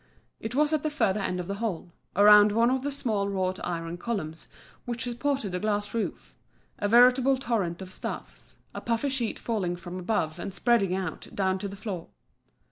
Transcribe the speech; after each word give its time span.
It 0.39 0.55
was 0.55 0.73
at 0.73 0.81
the 0.81 0.89
further 0.89 1.19
end 1.19 1.39
of 1.39 1.47
the 1.47 1.53
hall, 1.61 1.91
around 2.15 2.51
one 2.53 2.71
of 2.71 2.81
the 2.81 2.91
small 2.91 3.29
wrought 3.29 3.59
iron 3.63 3.97
columns 3.99 4.47
which 4.85 5.03
supported 5.03 5.51
the 5.51 5.59
glass 5.59 5.93
roof, 5.93 6.33
a 6.79 6.87
veritable 6.87 7.37
torrent 7.37 7.83
of 7.83 7.93
stuffs, 7.93 8.55
a 8.73 8.81
puffy 8.81 9.09
sheet 9.09 9.37
falling 9.37 9.75
from 9.75 9.99
above 9.99 10.39
and 10.39 10.55
spreading 10.55 10.95
out 10.95 11.27
down 11.35 11.59
to 11.59 11.67
the 11.67 11.75
floor. 11.75 12.07